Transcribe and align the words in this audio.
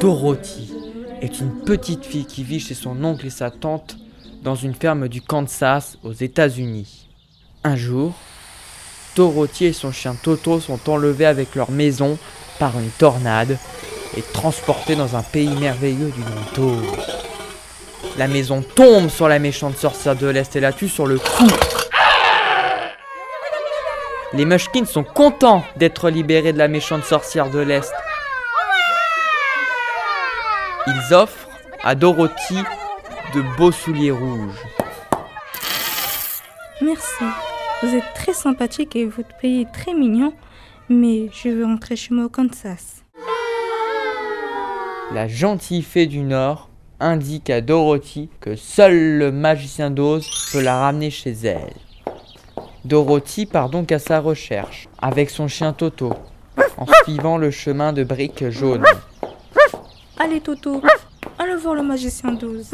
Dorothy 0.00 0.72
est 1.20 1.40
une 1.40 1.50
petite 1.60 2.04
fille 2.06 2.24
qui 2.24 2.42
vit 2.42 2.58
chez 2.58 2.74
son 2.74 3.04
oncle 3.04 3.26
et 3.26 3.30
sa 3.30 3.50
tante 3.50 3.98
dans 4.42 4.54
une 4.54 4.74
ferme 4.74 5.08
du 5.08 5.20
Kansas 5.20 5.98
aux 6.02 6.12
États-Unis. 6.12 7.06
Un 7.64 7.76
jour, 7.76 8.14
Dorothy 9.16 9.66
et 9.66 9.72
son 9.72 9.92
chien 9.92 10.14
Toto 10.14 10.60
sont 10.60 10.88
enlevés 10.88 11.26
avec 11.26 11.54
leur 11.54 11.70
maison 11.70 12.18
par 12.58 12.78
une 12.78 12.90
tornade 12.90 13.58
et 14.16 14.22
transportés 14.22 14.96
dans 14.96 15.16
un 15.16 15.22
pays 15.22 15.54
merveilleux 15.56 16.10
du 16.10 16.20
nom. 16.60 16.82
La 18.16 18.28
maison 18.28 18.62
tombe 18.62 19.08
sur 19.08 19.28
la 19.28 19.38
méchante 19.38 19.76
sorcière 19.76 20.16
de 20.16 20.26
l'Est 20.26 20.56
et 20.56 20.60
la 20.60 20.72
tue 20.72 20.88
sur 20.88 21.06
le 21.06 21.18
coup. 21.18 21.50
Les 24.32 24.44
Mushkins 24.44 24.86
sont 24.86 25.04
contents 25.04 25.64
d'être 25.76 26.08
libérés 26.08 26.52
de 26.52 26.58
la 26.58 26.68
méchante 26.68 27.04
sorcière 27.04 27.50
de 27.50 27.58
l'Est. 27.58 27.92
Ils 30.86 31.14
offrent 31.14 31.48
à 31.82 31.94
Dorothy 31.94 32.56
de 33.34 33.42
beaux 33.56 33.72
souliers 33.72 34.10
rouges. 34.10 34.64
Merci. 36.80 37.24
Vous 37.82 37.94
êtes 37.94 38.14
très 38.14 38.32
sympathique 38.32 38.96
et 38.96 39.04
votre 39.04 39.36
pays 39.40 39.62
est 39.62 39.72
très 39.72 39.94
mignon, 39.94 40.32
mais 40.88 41.28
je 41.32 41.48
veux 41.48 41.64
rentrer 41.64 41.96
chez 41.96 42.14
moi 42.14 42.24
au 42.24 42.28
Kansas. 42.28 43.04
La 45.12 45.28
gentille 45.28 45.82
fée 45.82 46.06
du 46.06 46.20
Nord 46.20 46.68
indique 46.98 47.50
à 47.50 47.60
Dorothy 47.60 48.28
que 48.40 48.56
seul 48.56 49.18
le 49.18 49.32
magicien 49.32 49.90
d'Oz 49.90 50.28
peut 50.52 50.62
la 50.62 50.78
ramener 50.78 51.10
chez 51.10 51.32
elle. 51.44 51.74
Dorothy 52.84 53.46
part 53.46 53.70
donc 53.70 53.92
à 53.92 53.98
sa 53.98 54.20
recherche 54.20 54.88
avec 55.00 55.30
son 55.30 55.48
chien 55.48 55.72
Toto 55.72 56.12
en 56.76 56.86
suivant 57.04 57.38
le 57.38 57.50
chemin 57.50 57.92
de 57.92 58.04
briques 58.04 58.48
jaunes. 58.50 58.84
Allez 60.18 60.40
Toto, 60.40 60.82
allons 61.38 61.58
voir 61.58 61.74
le 61.74 61.82
magicien 61.82 62.32
d'Oz. 62.32 62.70